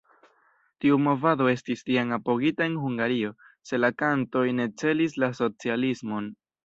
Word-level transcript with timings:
Tiu 0.85 0.95
movado 1.07 1.49
estis 1.51 1.85
tiam 1.89 2.13
apogita 2.17 2.67
en 2.69 2.77
Hungario, 2.85 3.35
se 3.71 3.81
la 3.83 3.93
kantoj 4.03 4.45
ne 4.61 4.67
celis 4.85 5.19
la 5.25 5.31
socialismon. 5.43 6.33